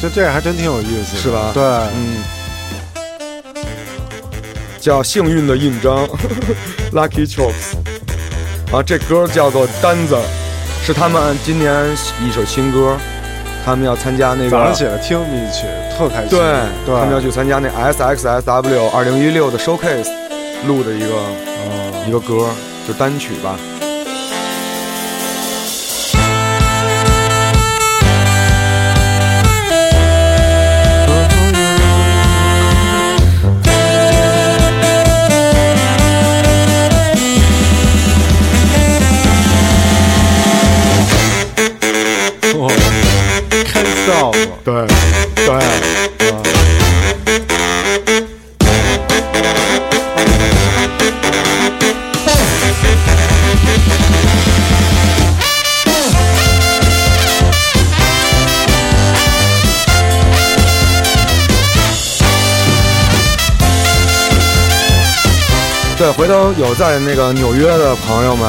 [0.00, 1.50] 这这这还真挺有意思的，是吧？
[1.52, 2.22] 对，嗯，
[4.80, 6.08] 叫幸运的印章，
[6.92, 7.74] Lucky Chops。
[8.72, 10.14] 啊，这歌叫做《单子》，
[10.86, 11.74] 是他们今年
[12.24, 12.96] 一首新歌，
[13.64, 15.66] 他们要参加那个早上起来听一曲
[15.98, 16.38] 特开心，对，
[16.86, 20.08] 对，他们要去参加那 SXSW 二零一六的 Showcase
[20.66, 21.86] 录的一个哦。
[22.08, 22.48] 一个歌，
[22.88, 23.58] 就单曲吧。
[66.00, 68.48] 对，回头有在那个纽约的朋友们，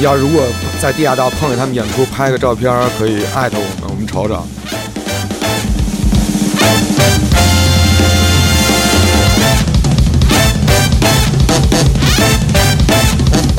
[0.00, 0.44] 要如果
[0.80, 4.46] 在地下道碰见他们演出，拍个照片可以艾特我们，我们瞅瞅。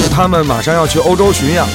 [0.09, 1.69] 他们马上要去欧洲巡演了，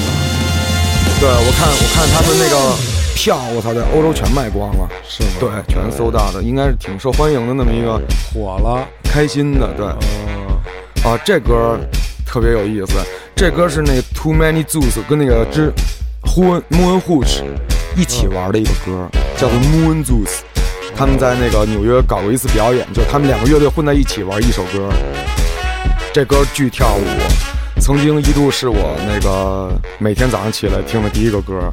[1.19, 2.75] 对我看，我看他们那个
[3.13, 5.29] 票，我操，在欧洲全卖光了，是吗？
[5.39, 8.01] 对，全搜到的，应该是挺受欢迎的那么一个
[8.33, 10.44] 火了，开心的，对，嗯，
[11.05, 11.79] 啊，这歌
[12.25, 12.93] 特别有意思，
[13.35, 15.71] 这歌是那个 Too Many Zoos 跟那个之
[16.23, 17.43] Moon Moon Hooch
[17.95, 20.39] 一起玩的一个歌，叫做 Moon Zoos，
[20.97, 24.89] 他们在那个纽约搞过一次表演，就他们两个乐队混在一起玩一首歌，
[26.11, 27.03] 这歌巨跳舞。
[27.79, 31.71] 曾经一度是我那个每天早上起来听的第一个歌，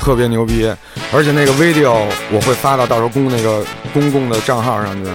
[0.00, 0.72] 特别牛逼，
[1.12, 5.10] 而且那个 video 我会发到到时候公那个公共的账号上去，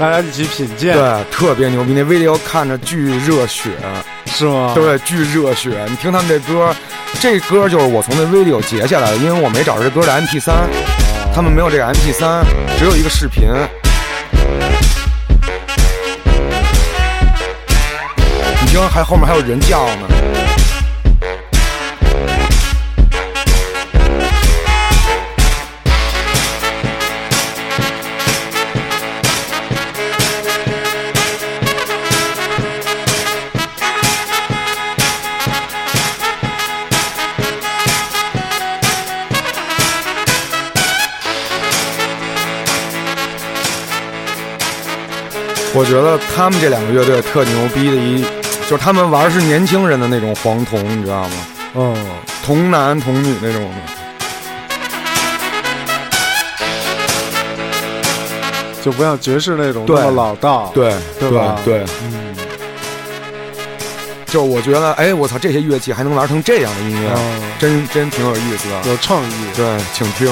[0.00, 1.92] 大家一起品鉴，对，特别牛逼。
[1.92, 3.68] 那 video 看着巨热血，
[4.24, 4.72] 是吗？
[4.74, 5.68] 对，巨热血。
[5.90, 6.74] 你听他们这歌，
[7.20, 10.66] 这歌就是我从那 video 截下来的，因为我没找着这歌的 MP 三，
[11.34, 12.42] 他们没有这个 MP 三，
[12.78, 13.42] 只有一个视频。
[18.62, 20.08] 你听，还后面还有人叫呢。
[45.72, 48.22] 我觉得他们这两个乐队特牛逼的一，
[48.68, 51.30] 就是他们玩是年轻人的那种黄铜，你知道吗？
[51.74, 51.96] 嗯，
[52.44, 53.76] 童男童女那种的。
[58.82, 62.34] 就不像爵士那种那对么老道，，对对吧对，嗯，
[64.26, 68.90] 就我觉得，哎，我操，这些乐器还能玩成这样的音乐，嗯真真挺有意思的。
[68.90, 70.26] 有创意，对，请听。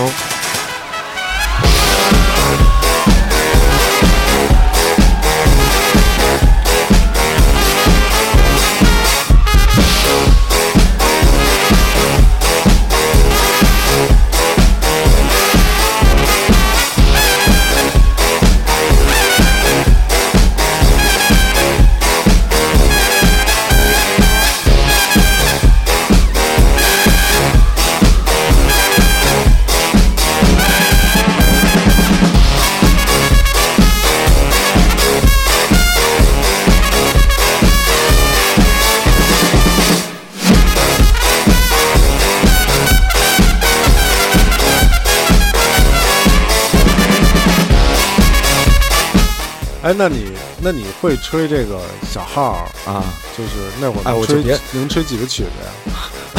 [49.89, 50.30] 哎，那你
[50.61, 52.68] 那你会吹这个小号？
[52.84, 53.03] 啊，
[53.34, 55.72] 就是那会儿哎我就别能吹几个曲子呀？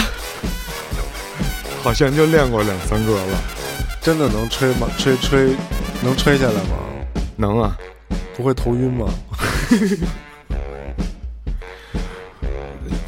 [1.82, 3.24] 好像就练过两三个了。
[4.04, 4.88] 真的能吹吗？
[5.00, 5.56] 吹吹
[6.04, 6.78] 能吹下来吗？
[7.36, 7.76] 能啊，
[8.38, 9.08] 不会头晕吗？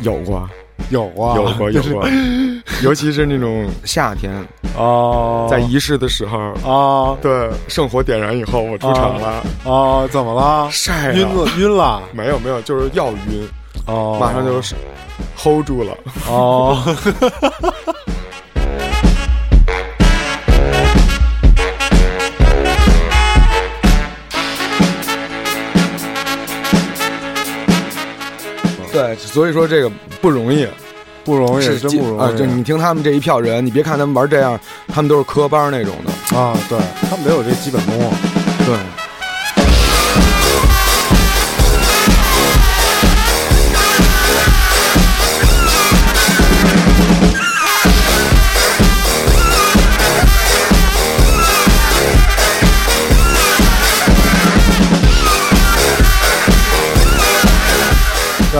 [0.01, 0.49] 有过，
[0.89, 2.09] 有啊，有过，有就是过，
[2.81, 4.43] 尤其是那种夏天，
[4.77, 10.69] 哦，在仪式的时候，啊对，圣火点燃以后，我出场了，啊，怎么了？
[10.71, 12.01] 晒晕了晕了。
[12.13, 13.47] 没有没有，就是要晕，
[13.85, 14.75] 哦，马上就是
[15.37, 15.93] hold 住了。
[16.29, 16.81] 哦，
[28.93, 29.89] 对，所以说这个
[30.21, 30.67] 不容易，
[31.23, 32.31] 不容易，是真不容易啊！
[32.37, 36.37] 就你听他们这一票人，你别看他们玩这样，他们都是科班那种的。
[36.37, 36.77] 啊，对
[37.09, 38.17] 他们得有这基本功啊。
[38.65, 38.77] 对，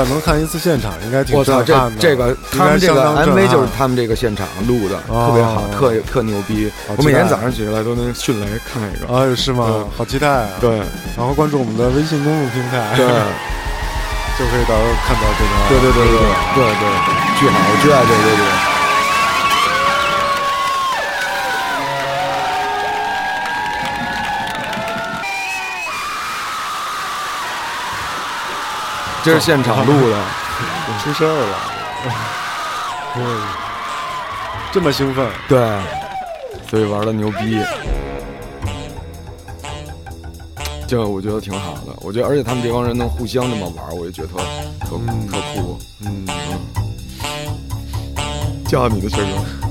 [0.04, 2.02] 要能看一次现场，应该挺我操，这震撼的。
[2.02, 6.72] 这个应他们这个该相当震 MV 就是他们这个现场录的，哦特别好，特特牛逼。
[6.88, 9.14] 好我每天早上起来都能迅雷看一个。
[9.14, 9.88] 哎，是吗嗯？
[9.98, 10.78] 好期待啊！，对
[11.18, 13.06] 然后关注我们的微信公众平台，对
[14.40, 15.52] 就可以到时候看到这个。
[15.70, 16.18] 对对对对
[16.56, 16.84] 对对，
[17.40, 18.71] 巨好，我巨爱这个乐队。
[29.24, 30.24] 这是现场录的，
[31.04, 31.58] 出事儿了。
[33.18, 33.42] 嗯，
[34.72, 35.60] 这么兴奋，对，
[36.70, 37.60] 所以玩的牛逼，
[40.88, 41.94] 就我觉得挺好的。
[42.02, 44.38] 我觉得，而且他们这帮人能互相这么玩，我就觉得特
[44.88, 45.80] 特嗯特酷。
[46.00, 46.26] 嗯，
[48.68, 49.71] 叫你的学哥。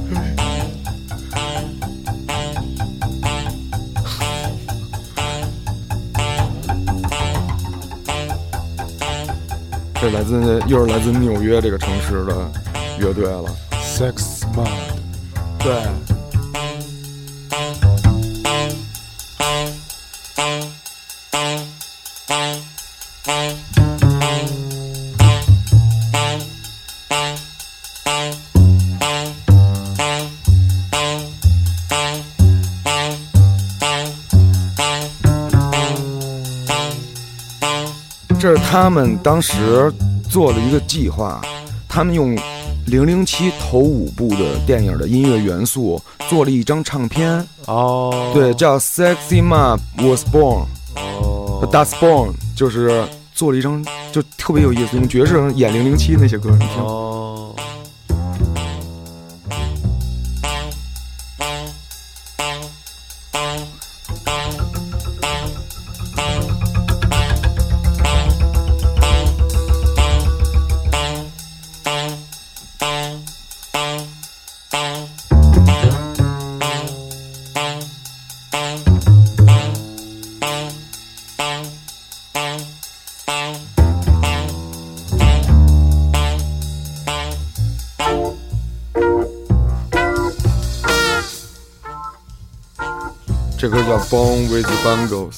[10.00, 12.50] 这来自又是来自纽约这个城市的
[12.98, 13.44] 乐队了。
[13.82, 14.66] Sex Mod，
[15.58, 15.72] 对，
[38.70, 39.92] 他们当时
[40.28, 41.40] 做了一个计划，
[41.88, 42.36] 他们用
[42.86, 53.04] 《零零七》头五部的电影的音乐元素做了一张唱片，哦，对，叫《Sexy Ma Was Born》哦，，That's Born，就是
[53.34, 56.80] 做了一张就特别有意思，用爵士演《零零七》那些歌，你听。
[56.80, 57.19] 哦，
[93.70, 95.32] 这歌叫《Born with Bangles》。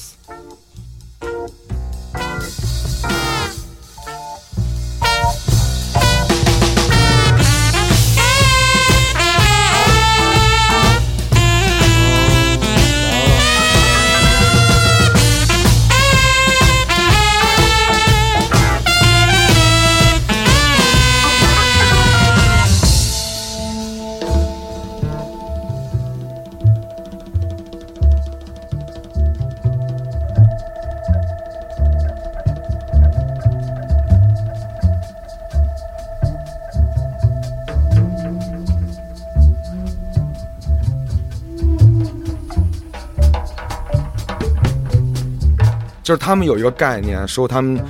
[46.03, 47.83] 就是他们有一个概念，说他们，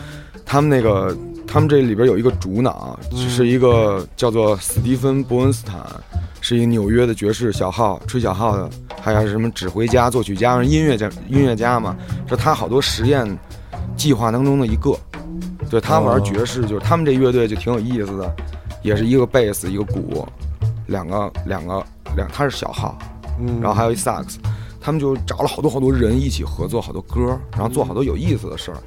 [0.45, 1.15] 他们那个，
[1.47, 5.81] 他们这里边有一个主脑，是一个叫做斯蒂芬·伯恩斯坦，
[6.39, 8.69] 是一个纽约的爵士小号，吹小号的，
[9.01, 11.97] 还有什么指挥家、作曲家、音乐家、音乐家嘛，
[12.29, 13.27] 是他好多实验
[13.97, 14.95] 计划当中的一个。
[15.69, 18.35] 对他玩爵士，就是他们这乐队就挺有意思的，
[18.83, 20.27] 也是一个贝斯，一个鼓，
[20.85, 21.83] 两个两个
[22.15, 22.95] 两，他是小号，
[23.39, 24.37] 嗯，然后还有一萨克斯，
[24.83, 28.77] 他们就找了好多好多人一起合作好多歌，然后做好多有意思的事儿。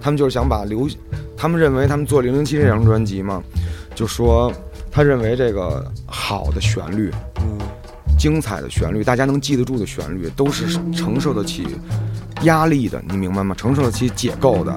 [0.00, 0.88] 他们就是想把流，
[1.36, 3.42] 他们认为他们做《零零七》这张专辑嘛，
[3.94, 4.50] 就说
[4.90, 7.58] 他认为这个好的旋律、嗯，
[8.18, 11.66] 精彩的旋律，大家能记得住的旋律，都是承受得起
[12.44, 13.54] 压力的，你明白吗？
[13.54, 14.74] 承受得起解构的。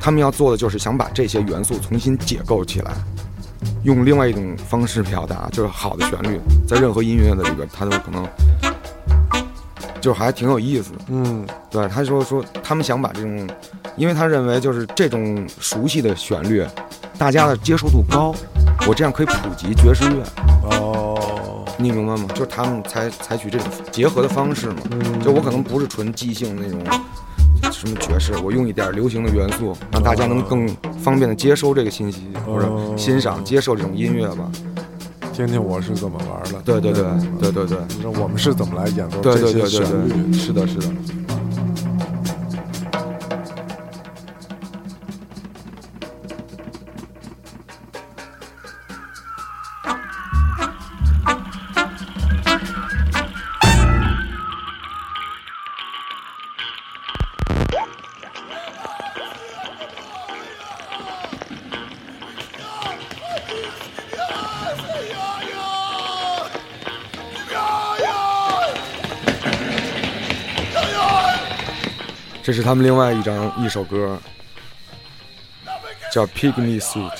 [0.00, 2.92] 他们要做的就是想把这些元素重新解构起来，
[3.82, 8.26] 用另外一种方式表达，就是好的旋律，在任何音乐的里边，它都可能
[10.00, 10.98] 就还挺有意思的。
[11.08, 13.48] 嗯，对，他说说他们想把这种，
[13.96, 16.64] 因为他认为就是这种熟悉的旋律，
[17.18, 18.34] 大家的接受度高，
[18.86, 20.24] 我这样可以普及爵士乐，
[20.70, 22.26] 哦，你明白吗？
[22.34, 24.76] 就是他们采采取这种结合的方式嘛。
[24.90, 26.80] 嗯，就我可能不是纯即兴那种
[27.70, 30.66] 什么爵士，我用一点流行的元素，让大家能更
[30.98, 34.50] 方便的接收这个信息，或者哦欣赏、接受这种音乐吧。
[35.40, 37.02] 听听我是怎么玩的，对对对
[37.40, 40.32] 对对对你说我们是怎么来演奏对这些旋律？
[40.34, 40.86] 是的，是的。
[72.42, 74.18] 这是他们另外一张一首歌，
[76.12, 77.10] 叫《Pygmy Suit》。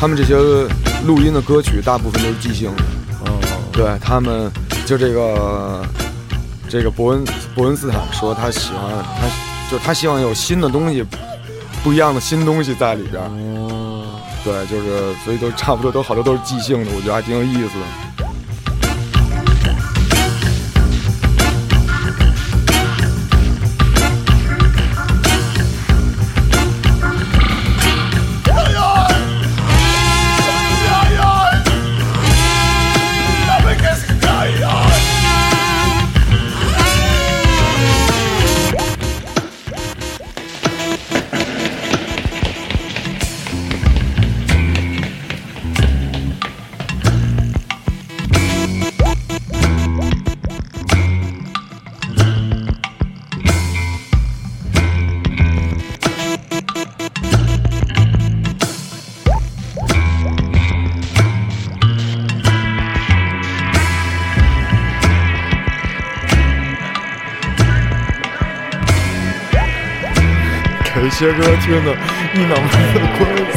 [0.00, 0.34] 他们这些
[1.04, 2.82] 录音的歌曲大部分都是即兴的。
[3.26, 3.38] 哦，
[3.70, 4.50] 对他们，
[4.86, 5.84] 就这个
[6.70, 7.22] 这个伯恩
[7.54, 9.28] 伯恩斯坦说他喜欢他，
[9.70, 11.04] 就是他希望有新的东西，
[11.84, 13.28] 不一样的新东西在里边儿。
[13.30, 14.06] 嗯，
[14.42, 18.09] 对，就是所以都差不多都好多都是即兴的，我觉得还挺有意思的。
[71.20, 71.94] 给些歌听的
[72.34, 73.49] 一脑门子官司。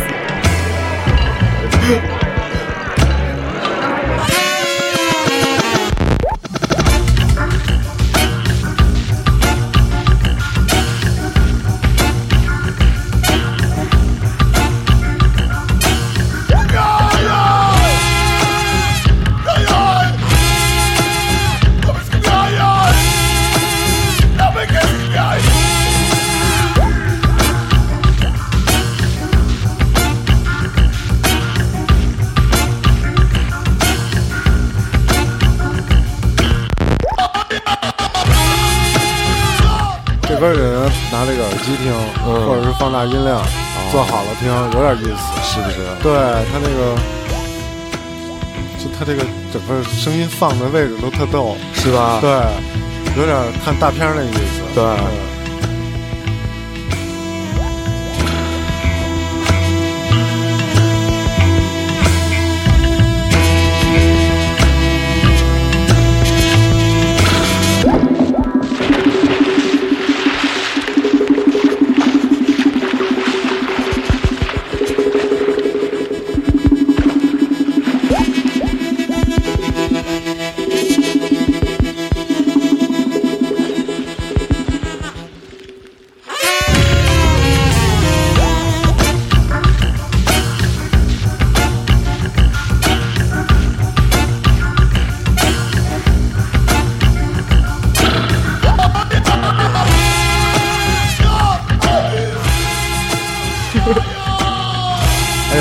[42.84, 43.42] 放大音量，
[43.94, 45.78] 做好了听，有点意思，是不是？
[46.04, 46.12] 对
[46.52, 46.94] 他那个，
[48.78, 49.24] 就他这个
[49.54, 52.20] 整个声音放的位置都特逗，是吧？
[52.20, 52.30] 对，
[53.16, 54.62] 有点看大片儿那意思。
[54.76, 54.98] 对哎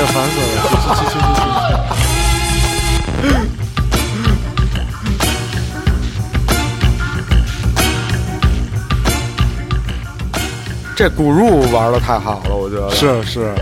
[0.07, 0.45] 烦死了！
[0.63, 1.23] 去去去去去！
[10.95, 12.89] 这古入玩的太好了，我觉得。
[12.91, 13.55] 是是，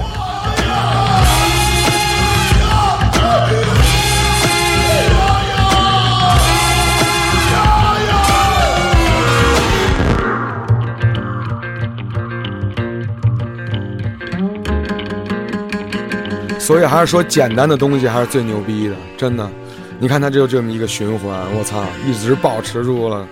[16.71, 19.51] 所以还是说简单的东西还是最牛逼的，真的。
[19.99, 23.27] 你看它就这么一个循环，我操，一直保持住了，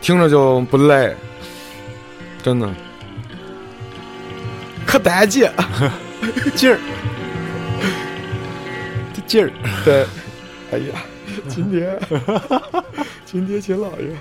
[0.00, 1.12] 听着就不累，
[2.44, 2.72] 真的。
[4.86, 5.50] 可带劲，
[6.54, 6.78] 劲儿，
[9.12, 9.50] 这劲儿，
[9.84, 10.06] 对，
[10.70, 11.02] 哎呀，
[11.48, 11.98] 今天，
[13.26, 14.16] 今天秦老爷。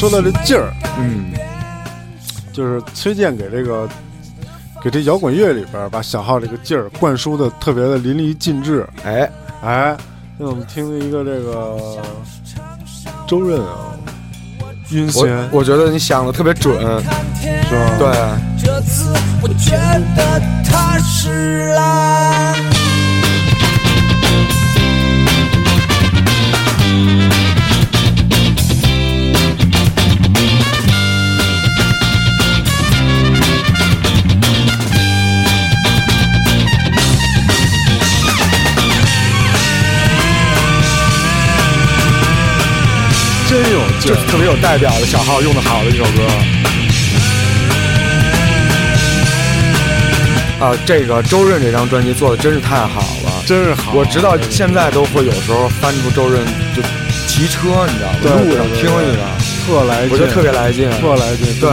[0.00, 1.26] 说到这劲儿，嗯，
[2.54, 3.86] 就是崔健给这个
[4.82, 8.88] 给这摇滚乐里边把小号这个劲儿灌输的特别的淋漓尽致。
[9.04, 9.30] 哎，
[9.62, 9.94] 哎，
[10.38, 11.98] 那我们听了一个这个
[13.28, 13.92] 周润啊，
[14.92, 16.80] 晕我仙我觉得你想的特别准，
[17.68, 17.98] 是吧？
[17.98, 19.76] 对，这次我觉
[20.16, 22.54] 得踏实了。
[44.00, 44.20] 就是。
[44.26, 46.26] 特别有代表的小号用的好的一首歌。
[50.60, 53.92] 啊，这个周润这张专辑做的真是太好了，真是好。
[53.94, 56.44] 我直到现在都会有时候翻出周润
[56.76, 56.82] 就
[57.26, 58.42] 骑车，你知道吗？
[58.44, 59.24] 路上听一个，
[59.66, 60.90] 特来劲，我觉得特别来劲。
[61.00, 61.58] 特来劲。
[61.58, 61.70] 对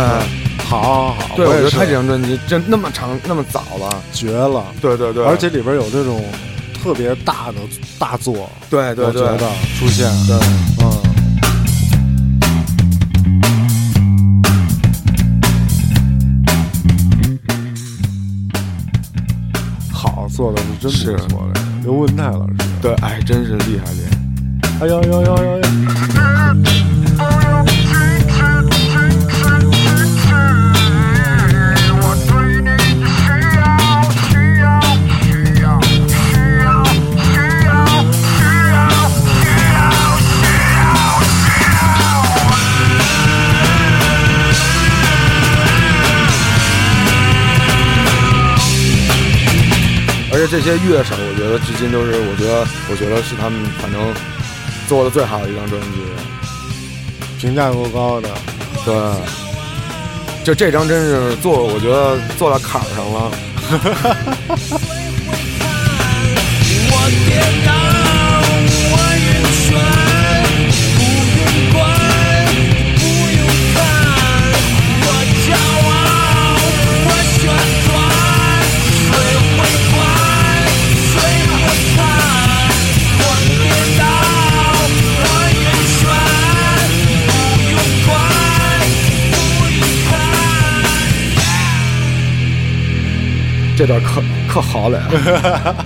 [0.63, 4.01] 好好好，对，我觉得他这张专辑真那么长那么早了。
[4.13, 4.63] 绝了。
[4.82, 6.23] 对对对，而且里边有这种
[6.82, 7.55] 特别大的
[7.99, 9.21] 大作，对对对
[9.78, 10.38] 出现，对。
[10.82, 11.07] 嗯。
[20.38, 22.53] 做的是真是不错的，刘文泰老师。
[22.79, 24.81] 对，哎，真是厉害厉害。
[24.81, 26.16] 哎呦呦呦呦呦！
[50.49, 54.01] 这些乐手，我觉得至今都是，我觉得，我觉得是他们反正
[54.87, 55.87] 做的最好的一张专辑。
[57.39, 58.29] 评价够高的，
[58.83, 58.95] 对，
[60.43, 63.31] 就这张真是做，我觉得做到坎儿上了。
[93.78, 94.99] 这段可可好了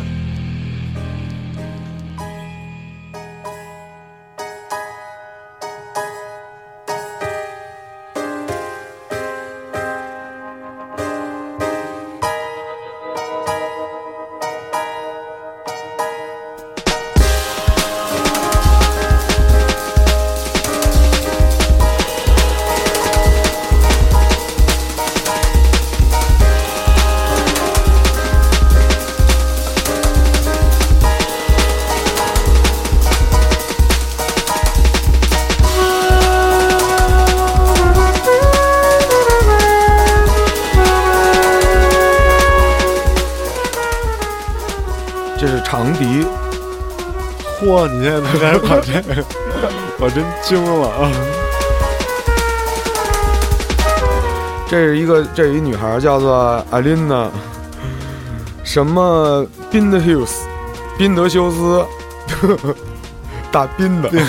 [50.51, 51.09] 惊了啊！
[54.67, 57.29] 这是一个，这是一女孩叫做艾琳娜，
[58.61, 60.31] 什么宾德 Hills，
[60.97, 61.85] 宾德修斯，
[63.49, 64.09] 大宾的。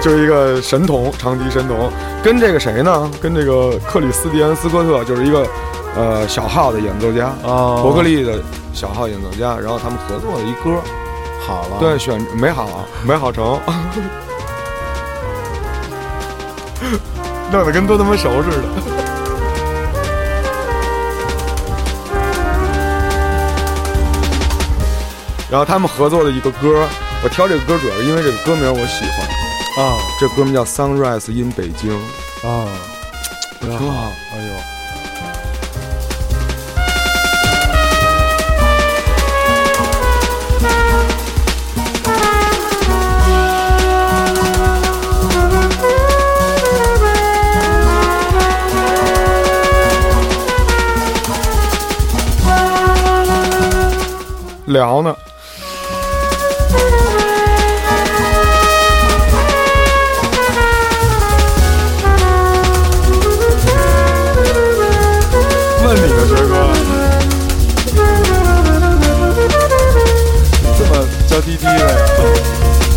[0.00, 1.92] 就是一个神童，长笛神童，
[2.24, 3.10] 跟这个谁呢？
[3.20, 5.46] 跟这个克里斯蒂安斯科特，就是一个
[5.94, 8.42] 呃小号的演奏家，啊，伯克利的
[8.72, 10.80] 小号演奏家，然后他们合作的一歌，
[11.46, 13.60] 好了，对，选没好，没好成，
[17.52, 18.62] 弄得跟都他妈熟似的。
[25.50, 26.88] 然后他们合作的一个歌，
[27.22, 29.04] 我挑这个歌主要是因为这个歌名我喜
[29.76, 29.98] 欢，啊。
[30.18, 31.92] 这歌名叫《Sunrise in 北京》，
[32.48, 32.66] 啊，
[33.60, 34.10] 挺好。
[34.32, 34.54] 哎呦，
[54.72, 55.14] 聊呢。
[65.84, 66.54] 问你呢，学哥，
[70.78, 70.90] 这么
[71.26, 71.80] 娇滴滴的呀，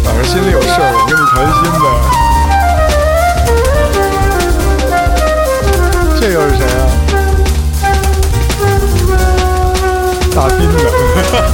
[0.04, 1.60] 反正心里有事儿，我跟你谈心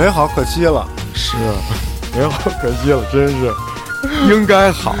[0.00, 1.36] 没好可惜了，是。
[2.16, 3.52] 美好可惜了，真是。
[4.32, 4.96] 应该好，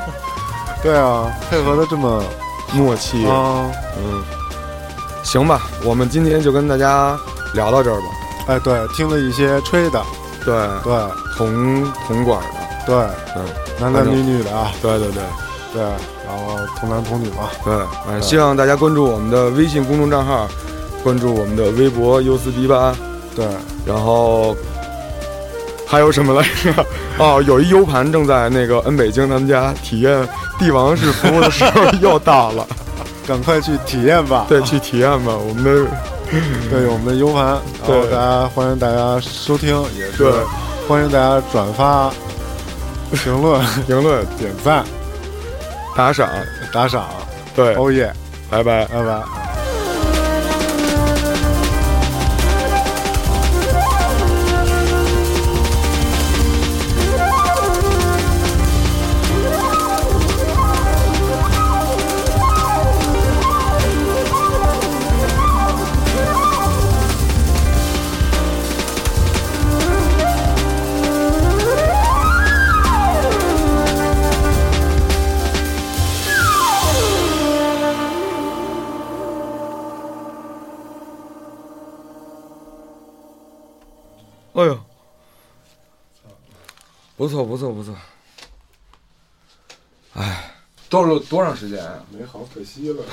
[0.82, 2.24] 对啊，配合的这么
[2.72, 3.26] 默契。
[3.26, 4.22] 啊，嗯，
[5.22, 7.14] 行吧，我们今天就跟大家
[7.52, 8.06] 聊到这儿吧。
[8.46, 10.02] 哎，对，听了一些吹的，
[10.46, 10.94] 对，对。
[11.36, 12.96] 铜铜管的，对，
[13.36, 13.44] 嗯，
[13.78, 15.22] 男男女女的啊，对对对。
[15.74, 17.74] 对，然后童男童女嘛，对，
[18.08, 20.48] 哎，希望大家关注我们的微信公众账号，
[21.04, 22.94] 关注我们的微博优四 B 八，
[23.34, 23.46] 对，
[23.86, 24.56] 然后
[25.86, 26.86] 还有什么来着？
[27.18, 30.28] 哦，有一 U 盘正在那个 N 北京他们家体验
[30.58, 32.66] 帝王式服务的时候又到了，
[33.26, 34.46] 赶快去体验吧。
[34.48, 35.34] 对，去体验吧。
[35.36, 35.90] 我们的
[36.70, 40.32] 对我们的 U 盘，然后对大家欢迎大家收听，也是对
[40.88, 42.10] 欢迎大家转发、
[43.12, 44.82] 评论、评论、点赞、
[45.94, 46.28] 打赏，
[46.72, 47.04] 打赏，
[47.54, 48.10] 对，欧耶，
[48.50, 48.86] 拜拜。
[48.86, 49.51] 拜拜。
[87.22, 87.96] 不错不错不错。
[90.14, 90.56] 哎，
[90.90, 92.04] 多少多长时间啊？
[92.10, 93.04] 没好可惜了，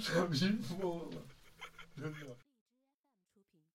[0.00, 0.78] 傻逼疯
[1.10, 1.22] 了，
[2.00, 2.35] 真的。